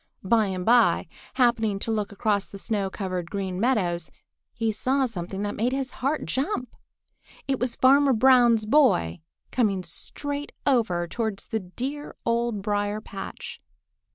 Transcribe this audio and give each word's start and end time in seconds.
By 0.23 0.47
and 0.47 0.65
by, 0.65 1.05
happening 1.35 1.77
to 1.77 1.91
look 1.91 2.11
across 2.11 2.49
the 2.49 2.57
snow 2.57 2.89
covered 2.89 3.29
Green 3.29 3.59
Meadows, 3.59 4.09
he 4.51 4.71
saw 4.71 5.05
something 5.05 5.43
that 5.43 5.53
made 5.55 5.73
his 5.73 5.91
heart 6.01 6.25
jump. 6.25 6.75
It 7.47 7.59
was 7.59 7.75
Farmer 7.75 8.11
Brown's 8.13 8.65
boy 8.65 9.19
coming 9.51 9.83
straight 9.83 10.53
over 10.65 11.07
towards 11.07 11.45
the 11.45 11.59
dear 11.59 12.15
Old 12.25 12.63
Briar 12.63 12.99
patch. 12.99 13.61